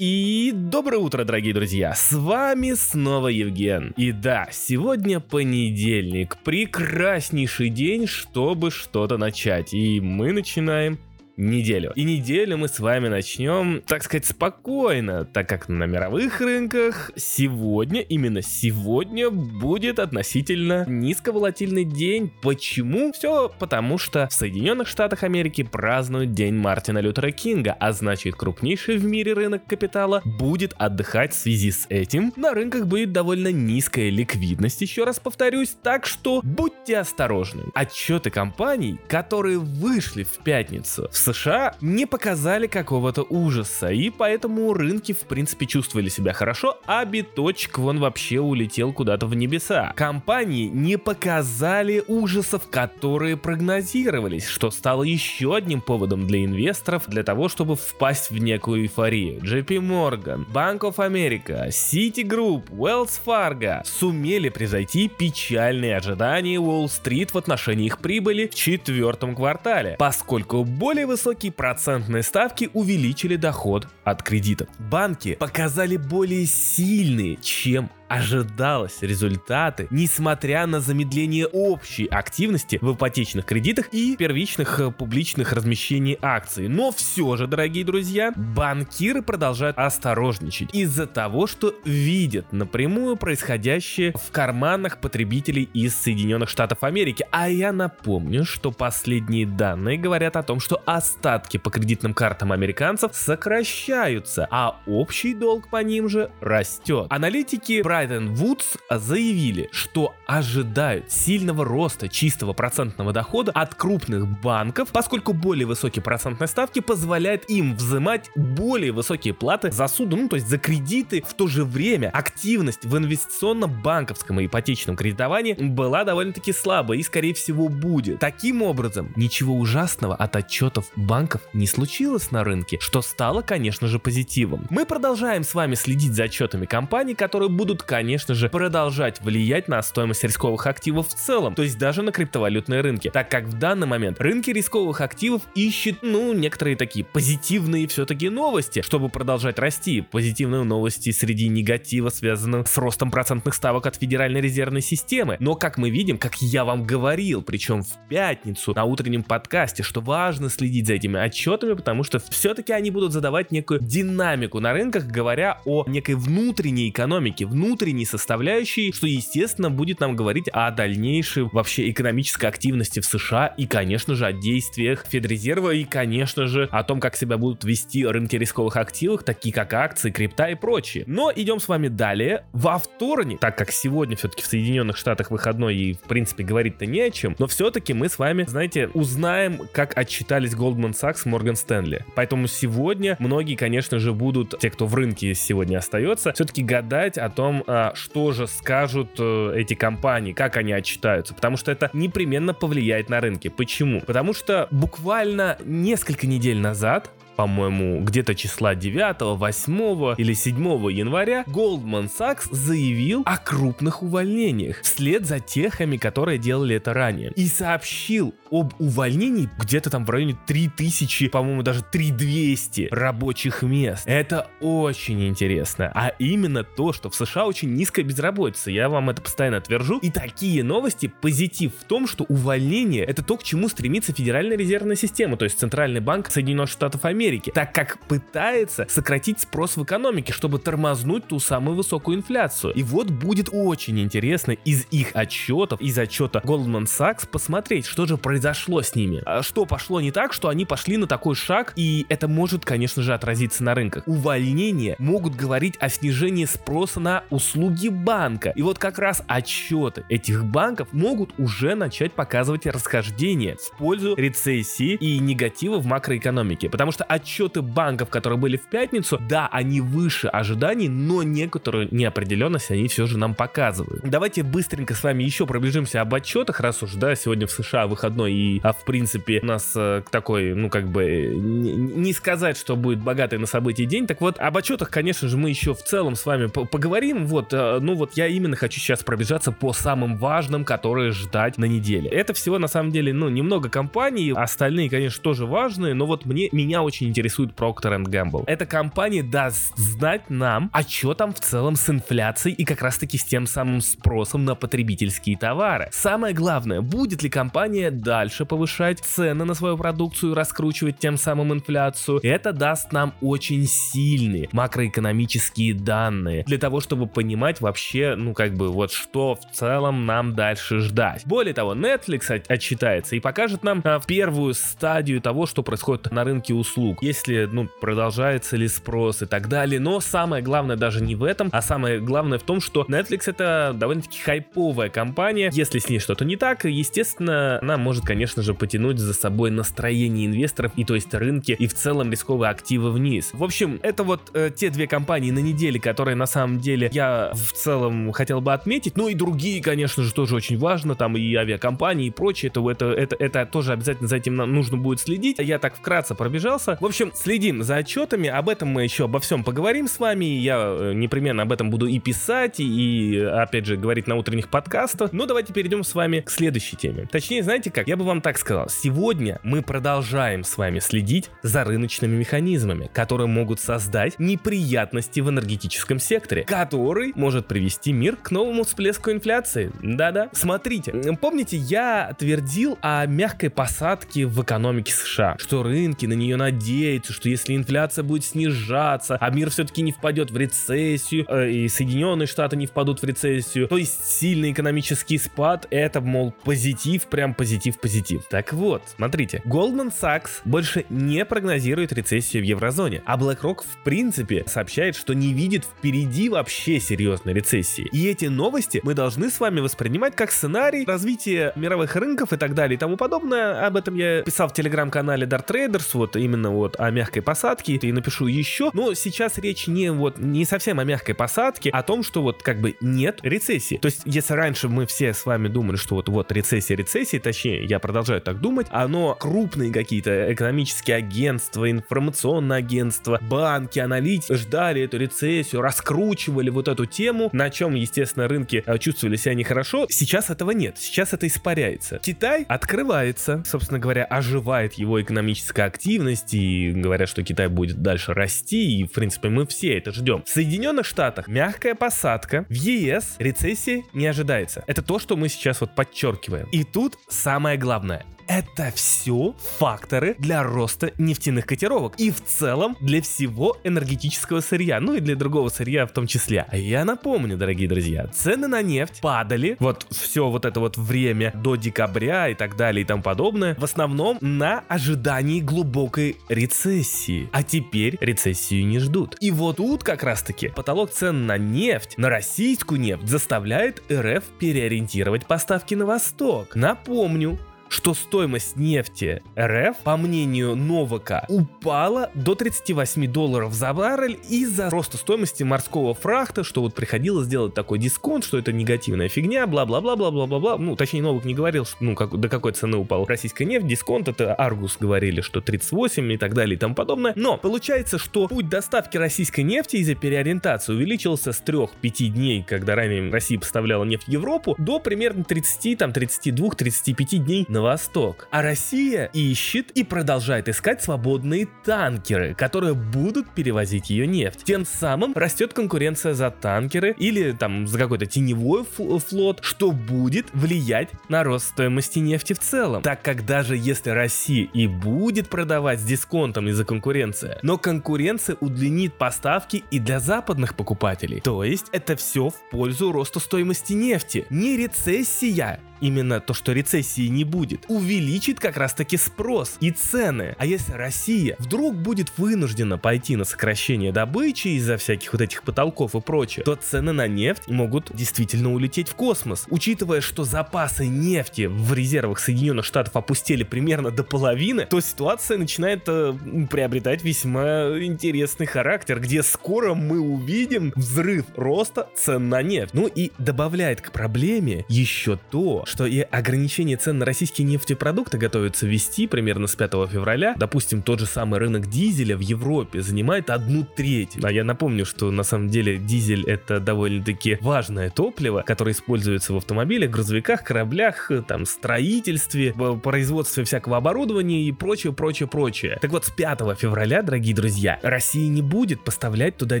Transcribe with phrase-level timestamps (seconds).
[0.00, 1.92] И доброе утро, дорогие друзья!
[1.92, 3.92] С вами снова Евген.
[3.98, 9.74] И да, сегодня понедельник, прекраснейший день, чтобы что-то начать.
[9.74, 10.98] И мы начинаем
[11.40, 11.92] неделю.
[11.96, 18.00] И неделю мы с вами начнем, так сказать, спокойно, так как на мировых рынках сегодня,
[18.02, 22.30] именно сегодня, будет относительно низковолатильный день.
[22.42, 23.12] Почему?
[23.12, 28.98] Все потому, что в Соединенных Штатах Америки празднуют День Мартина Лютера Кинга, а значит крупнейший
[28.98, 32.32] в мире рынок капитала будет отдыхать в связи с этим.
[32.36, 37.64] На рынках будет довольно низкая ликвидность, еще раз повторюсь, так что будьте осторожны.
[37.74, 45.12] Отчеты компаний, которые вышли в пятницу в США не показали какого-то ужаса, и поэтому рынки
[45.12, 49.92] в принципе чувствовали себя хорошо, а биточек вон вообще улетел куда-то в небеса.
[49.96, 57.48] Компании не показали ужасов, которые прогнозировались, что стало еще одним поводом для инвесторов для того,
[57.48, 59.40] чтобы впасть в некую эйфорию.
[59.40, 67.86] JP Morgan, Bank of America, Citigroup, Wells Fargo сумели превзойти печальные ожидания Уолл-стрит в отношении
[67.86, 74.68] их прибыли в четвертом квартале, поскольку более высокие процентные ставки увеличили доход от кредитов.
[74.78, 83.86] Банки показали более сильные, чем ожидалось результаты, несмотря на замедление общей активности в ипотечных кредитах
[83.92, 86.66] и первичных э, публичных размещений акций.
[86.66, 94.32] Но все же, дорогие друзья, банкиры продолжают осторожничать из-за того, что видят напрямую происходящее в
[94.32, 97.24] карманах потребителей из Соединенных Штатов Америки.
[97.30, 103.14] А я напомню, что последние данные говорят о том, что остатки по кредитным картам американцев
[103.14, 107.06] сокращаются, а общий долг по ним же растет.
[107.08, 114.88] Аналитики про Брайтон Вудс заявили, что ожидают сильного роста чистого процентного дохода от крупных банков,
[114.90, 120.36] поскольку более высокие процентные ставки позволяют им взимать более высокие платы за суду, ну то
[120.36, 121.22] есть за кредиты.
[121.28, 127.34] В то же время активность в инвестиционно-банковском и ипотечном кредитовании была довольно-таки слабой и скорее
[127.34, 128.18] всего будет.
[128.18, 133.98] Таким образом, ничего ужасного от отчетов банков не случилось на рынке, что стало, конечно же,
[133.98, 134.66] позитивом.
[134.70, 139.82] Мы продолжаем с вами следить за отчетами компаний, которые будут конечно же, продолжать влиять на
[139.82, 143.88] стоимость рисковых активов в целом, то есть даже на криптовалютные рынки, так как в данный
[143.88, 150.02] момент рынки рисковых активов ищут, ну, некоторые такие позитивные все-таки новости, чтобы продолжать расти.
[150.02, 155.36] Позитивные новости среди негатива, связанных с ростом процентных ставок от Федеральной резервной системы.
[155.40, 160.00] Но, как мы видим, как я вам говорил, причем в пятницу на утреннем подкасте, что
[160.00, 165.06] важно следить за этими отчетами, потому что все-таки они будут задавать некую динамику на рынках,
[165.06, 171.48] говоря о некой внутренней экономике, внутренней внутренней составляющей, что, естественно, будет нам говорить о дальнейшей
[171.50, 176.84] вообще экономической активности в США и, конечно же, о действиях Федрезерва и, конечно же, о
[176.84, 181.04] том, как себя будут вести рынки рисковых активов, такие как акции, крипта и прочее.
[181.06, 182.44] Но идем с вами далее.
[182.52, 187.00] Во вторник, так как сегодня все-таки в Соединенных Штатах выходной и, в принципе, говорить-то не
[187.00, 192.02] о чем, но все-таки мы с вами, знаете, узнаем, как отчитались Goldman Sachs, Morgan Stanley.
[192.14, 197.30] Поэтому сегодня многие, конечно же, будут, те, кто в рынке сегодня остается, все-таки гадать о
[197.30, 202.54] том, а, что же скажут э, эти компании, как они отчитаются, потому что это непременно
[202.54, 203.48] повлияет на рынки.
[203.48, 204.00] Почему?
[204.00, 207.10] Потому что буквально несколько недель назад
[207.40, 210.56] по-моему, где-то числа 9, 8 или 7
[210.92, 217.32] января Goldman Sachs заявил о крупных увольнениях вслед за техами, которые делали это ранее.
[217.36, 224.02] И сообщил об увольнении где-то там в районе 3000, по-моему, даже 3200 рабочих мест.
[224.04, 225.90] Это очень интересно.
[225.94, 228.70] А именно то, что в США очень низкая безработица.
[228.70, 229.98] Я вам это постоянно твержу.
[230.00, 234.96] И такие новости, позитив в том, что увольнение это то, к чему стремится Федеральная резервная
[234.96, 239.84] система, то есть Центральный банк Соединенных Штатов Америки Америки, так как пытается сократить спрос в
[239.84, 242.72] экономике, чтобы тормознуть ту самую высокую инфляцию.
[242.74, 248.16] И вот будет очень интересно из их отчетов, из отчета Goldman Sachs посмотреть, что же
[248.16, 249.22] произошло с ними.
[249.24, 253.02] А что пошло не так, что они пошли на такой шаг, и это может, конечно
[253.02, 254.02] же, отразиться на рынках.
[254.06, 258.52] Увольнения могут говорить о снижении спроса на услуги банка.
[258.56, 264.94] И вот как раз отчеты этих банков могут уже начать показывать расхождение в пользу рецессии
[264.94, 266.68] и негатива в макроэкономике.
[266.68, 272.70] Потому что отчеты банков, которые были в пятницу, да, они выше ожиданий, но некоторую неопределенность
[272.70, 274.02] они все же нам показывают.
[274.04, 278.32] Давайте быстренько с вами еще пробежимся об отчетах, раз уж, да, сегодня в США выходной
[278.32, 282.76] и, а, в принципе, у нас э, такой, ну, как бы, не, не сказать, что
[282.76, 284.06] будет богатый на события день.
[284.06, 287.26] Так вот, об отчетах, конечно же, мы еще в целом с вами поговорим.
[287.26, 291.64] Вот, э, ну вот я именно хочу сейчас пробежаться по самым важным, которые ждать на
[291.64, 292.08] неделе.
[292.08, 296.48] Это всего, на самом деле, ну, немного компаний, остальные, конечно, тоже важные, но вот мне,
[296.52, 298.44] меня очень очень интересует Procter Gamble.
[298.46, 302.98] Эта компания даст знать нам, а что там в целом с инфляцией и как раз
[302.98, 305.88] таки с тем самым спросом на потребительские товары.
[305.92, 312.20] Самое главное, будет ли компания дальше повышать цены на свою продукцию, раскручивать тем самым инфляцию.
[312.22, 318.70] Это даст нам очень сильные макроэкономические данные для того, чтобы понимать вообще, ну как бы
[318.70, 321.22] вот что в целом нам дальше ждать.
[321.24, 326.52] Более того, Netflix отчитается и покажет нам а, первую стадию того, что происходит на рынке
[326.52, 326.89] услуг.
[327.00, 329.80] Если, ну, продолжается ли спрос и так далее.
[329.80, 333.74] Но самое главное даже не в этом, а самое главное в том, что Netflix это
[333.74, 335.50] довольно-таки хайповая компания.
[335.52, 340.26] Если с ней что-то не так, естественно, она может, конечно же, потянуть за собой настроение
[340.26, 343.30] инвесторов и то есть рынки и в целом рисковые активы вниз.
[343.32, 347.32] В общем, это вот э, те две компании на неделе, которые на самом деле я
[347.34, 348.96] в целом хотел бы отметить.
[348.96, 352.86] Ну и другие, конечно же, тоже очень важно, там и авиакомпании и прочее, это, это,
[352.86, 355.36] это, это тоже обязательно за этим нужно будет следить.
[355.38, 356.76] Я так вкратце пробежался.
[356.80, 360.56] В общем, следим за отчетами, об этом мы еще обо всем поговорим с вами, я
[360.56, 365.12] э, непременно об этом буду и писать, и, опять же, говорить на утренних подкастах.
[365.12, 367.06] Но давайте перейдем с вами к следующей теме.
[367.12, 371.64] Точнее, знаете как, я бы вам так сказал, сегодня мы продолжаем с вами следить за
[371.64, 378.64] рыночными механизмами, которые могут создать неприятности в энергетическом секторе, который может привести мир к новому
[378.64, 379.70] всплеску инфляции.
[379.82, 386.36] Да-да, смотрите, помните, я твердил о мягкой посадке в экономике США, что рынки на нее
[386.36, 386.69] надеются,
[387.08, 392.26] что если инфляция будет снижаться, а мир все-таки не впадет в рецессию, э, и Соединенные
[392.26, 398.24] Штаты не впадут в рецессию, то есть сильный экономический спад, это, мол, позитив, прям позитив-позитив.
[398.30, 404.44] Так вот, смотрите, Goldman Sachs больше не прогнозирует рецессию в еврозоне, а BlackRock в принципе
[404.46, 407.88] сообщает, что не видит впереди вообще серьезной рецессии.
[407.92, 412.54] И эти новости мы должны с вами воспринимать как сценарий развития мировых рынков и так
[412.54, 413.66] далее и тому подобное.
[413.66, 417.92] Об этом я писал в телеграм-канале Dart Traders, вот именно вот о мягкой посадке, и
[417.92, 418.70] напишу еще.
[418.72, 422.42] Но сейчас речь не вот не совсем о мягкой посадке, а о том, что вот
[422.42, 423.76] как бы нет рецессии.
[423.76, 427.64] То есть, если раньше мы все с вами думали, что вот вот рецессия, рецессия, точнее,
[427.64, 434.98] я продолжаю так думать, оно крупные какие-то экономические агентства, информационные агентства, банки, аналитики ждали эту
[434.98, 439.86] рецессию, раскручивали вот эту тему, на чем, естественно, рынки э, чувствовали себя нехорошо.
[439.88, 441.98] Сейчас этого нет, сейчас это испаряется.
[442.02, 448.78] Китай открывается, собственно говоря, оживает его экономическая активность, и говорят, что Китай будет дальше расти,
[448.78, 450.22] и, в принципе, мы все это ждем.
[450.24, 454.64] В Соединенных Штатах мягкая посадка, в ЕС рецессии не ожидается.
[454.66, 456.46] Это то, что мы сейчас вот подчеркиваем.
[456.52, 463.02] И тут самое главное это все факторы для роста нефтяных котировок и в целом для
[463.02, 466.46] всего энергетического сырья, ну и для другого сырья в том числе.
[466.48, 471.32] А я напомню, дорогие друзья, цены на нефть падали вот все вот это вот время
[471.34, 477.28] до декабря и так далее и тому подобное, в основном на ожидании глубокой рецессии.
[477.32, 479.16] А теперь рецессию не ждут.
[479.18, 484.22] И вот тут как раз таки потолок цен на нефть, на российскую нефть заставляет РФ
[484.38, 486.54] переориентировать поставки на восток.
[486.54, 487.40] Напомню,
[487.70, 494.96] что стоимость нефти РФ, по мнению Новака, упала до 38 долларов за баррель из-за роста
[494.96, 500.58] стоимости морского фрахта, что вот приходилось делать такой дисконт, что это негативная фигня, бла-бла-бла-бла-бла-бла-бла.
[500.58, 504.08] Ну, точнее, Новак не говорил, что, ну, как, до какой цены упала российская нефть, дисконт,
[504.08, 507.12] это Аргус говорили, что 38 и так далее и тому подобное.
[507.14, 513.12] Но получается, что путь доставки российской нефти из-за переориентации увеличился с 3-5 дней, когда ранее
[513.12, 518.26] Россия поставляла нефть в Европу, до примерно 30, там, 32-35 дней на на восток.
[518.30, 524.44] А Россия ищет и продолжает искать свободные танкеры, которые будут перевозить ее нефть.
[524.44, 530.88] Тем самым растет конкуренция за танкеры или там за какой-то теневой флот, что будет влиять
[531.08, 532.82] на рост стоимости нефти в целом.
[532.82, 538.94] Так как даже если Россия и будет продавать с дисконтом из-за конкуренции, но конкуренция удлинит
[538.94, 541.20] поставки и для западных покупателей.
[541.20, 544.26] То есть это все в пользу роста стоимости нефти.
[544.30, 550.34] Не рецессия, именно то, что рецессии не будет, увеличит как раз таки спрос и цены.
[550.38, 555.94] А если Россия вдруг будет вынуждена пойти на сокращение добычи из-за всяких вот этих потолков
[555.94, 559.46] и прочее, то цены на нефть могут действительно улететь в космос.
[559.50, 565.84] Учитывая, что запасы нефти в резервах Соединенных Штатов опустили примерно до половины, то ситуация начинает
[565.86, 566.14] э,
[566.50, 572.74] приобретать весьма интересный характер, где скоро мы увидим взрыв роста цен на нефть.
[572.74, 578.66] Ну и добавляет к проблеме еще то, что и ограничение цен на российские нефтепродукты готовятся
[578.66, 580.34] ввести примерно с 5 февраля.
[580.36, 584.18] Допустим, тот же самый рынок дизеля в Европе занимает одну треть.
[584.22, 589.36] А я напомню, что на самом деле дизель это довольно-таки важное топливо, которое используется в
[589.36, 595.78] автомобилях, грузовиках, кораблях, там, строительстве, производстве всякого оборудования и прочее, прочее, прочее.
[595.80, 599.60] Так вот, с 5 февраля, дорогие друзья, Россия не будет поставлять туда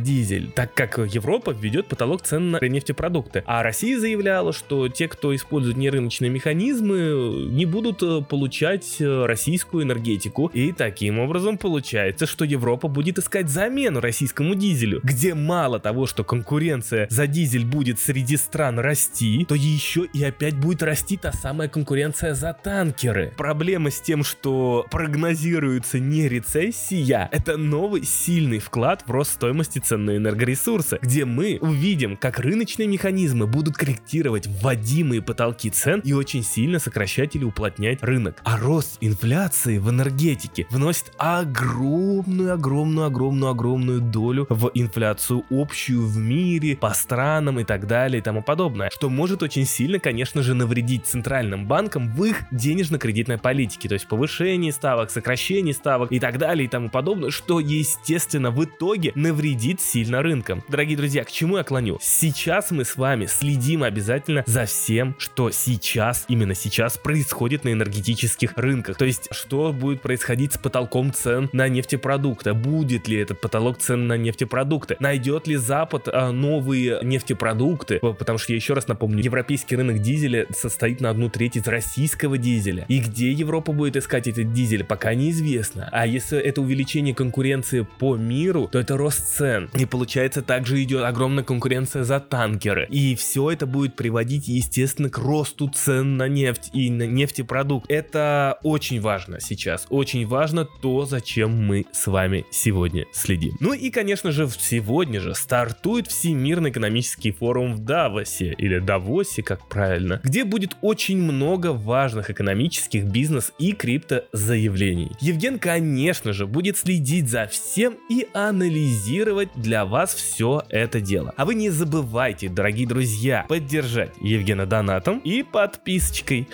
[0.00, 3.44] дизель, так как Европа введет потолок цен на нефтепродукты.
[3.46, 9.84] А Россия заявляла, что те, кто использует нерыночные механизмы, не будут э, получать э, российскую
[9.84, 10.46] энергетику.
[10.52, 16.24] И таким образом получается, что Европа будет искать замену российскому дизелю, где мало того, что
[16.24, 21.68] конкуренция за дизель будет среди стран расти, то еще и опять будет расти та самая
[21.68, 23.32] конкуренция за танкеры.
[23.36, 30.04] Проблема с тем, что прогнозируется не рецессия, это новый сильный вклад в рост стоимости цен
[30.04, 36.42] на энергоресурсы, где мы увидим, как рыночные механизмы будут корректировать вводимые потолки цен и очень
[36.42, 38.40] сильно сокращать или уплотнять рынок.
[38.44, 46.16] А рост инфляции в энергетике вносит огромную, огромную, огромную, огромную долю в инфляцию общую в
[46.16, 50.54] мире, по странам и так далее и тому подобное, что может очень сильно, конечно же,
[50.54, 56.38] навредить центральным банкам в их денежно-кредитной политике, то есть повышение ставок, сокращение ставок и так
[56.38, 60.62] далее и тому подобное, что, естественно, в итоге навредит сильно рынкам.
[60.68, 61.98] Дорогие друзья, к чему я клоню?
[62.00, 65.79] Сейчас мы с вами следим обязательно за всем, что сейчас,
[66.28, 68.96] именно сейчас происходит на энергетических рынках.
[68.96, 72.54] То есть, что будет происходить с потолком цен на нефтепродукты?
[72.54, 74.96] Будет ли этот потолок цен на нефтепродукты?
[75.00, 77.98] Найдет ли Запад а, новые нефтепродукты?
[77.98, 82.38] Потому что я еще раз напомню, европейский рынок дизеля состоит на одну треть из российского
[82.38, 82.84] дизеля.
[82.88, 85.88] И где Европа будет искать этот дизель, пока неизвестно.
[85.92, 89.70] А если это увеличение конкуренции по миру, то это рост цен.
[89.78, 92.86] И получается также идет огромная конкуренция за танкеры.
[92.90, 95.18] И все это будет приводить, естественно, к
[95.60, 97.90] росту цен на нефть и на нефтепродукт.
[97.90, 99.86] Это очень важно сейчас.
[99.90, 103.56] Очень важно то, зачем мы с вами сегодня следим.
[103.60, 109.68] Ну и, конечно же, сегодня же стартует Всемирный экономический форум в Давосе, или Давосе, как
[109.68, 115.12] правильно, где будет очень много важных экономических, бизнес и крипто заявлений.
[115.20, 121.34] Евген, конечно же, будет следить за всем и анализировать для вас все это дело.
[121.36, 126.48] А вы не забывайте, дорогие друзья, поддержать Евгена донатом и подписочкой.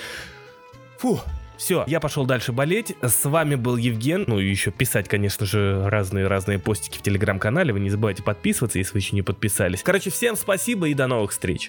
[0.99, 1.21] Фу,
[1.57, 2.95] все, я пошел дальше болеть.
[3.03, 4.25] С вами был Евген.
[4.27, 7.73] Ну и еще писать, конечно же, разные-разные постики в телеграм-канале.
[7.73, 9.83] Вы не забывайте подписываться, если вы еще не подписались.
[9.83, 11.63] Короче, всем спасибо и до новых встреч.